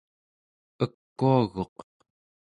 ekuaguq 0.83 1.75